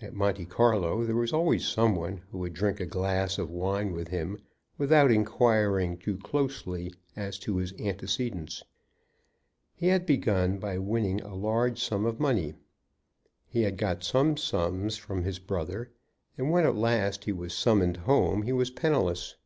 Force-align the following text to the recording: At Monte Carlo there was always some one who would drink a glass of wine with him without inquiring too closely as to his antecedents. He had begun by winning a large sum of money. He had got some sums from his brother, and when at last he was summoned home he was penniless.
At 0.00 0.14
Monte 0.14 0.46
Carlo 0.46 1.04
there 1.04 1.14
was 1.14 1.30
always 1.34 1.68
some 1.68 1.94
one 1.94 2.22
who 2.32 2.38
would 2.38 2.54
drink 2.54 2.80
a 2.80 2.86
glass 2.86 3.36
of 3.36 3.50
wine 3.50 3.92
with 3.92 4.08
him 4.08 4.38
without 4.78 5.10
inquiring 5.10 5.98
too 5.98 6.16
closely 6.16 6.90
as 7.16 7.38
to 7.40 7.58
his 7.58 7.74
antecedents. 7.74 8.62
He 9.74 9.88
had 9.88 10.06
begun 10.06 10.56
by 10.58 10.78
winning 10.78 11.20
a 11.20 11.34
large 11.34 11.78
sum 11.84 12.06
of 12.06 12.18
money. 12.18 12.54
He 13.46 13.60
had 13.60 13.76
got 13.76 14.02
some 14.02 14.38
sums 14.38 14.96
from 14.96 15.22
his 15.24 15.38
brother, 15.38 15.90
and 16.38 16.50
when 16.50 16.64
at 16.64 16.74
last 16.74 17.24
he 17.26 17.32
was 17.34 17.52
summoned 17.52 17.98
home 17.98 18.44
he 18.44 18.52
was 18.54 18.70
penniless. 18.70 19.36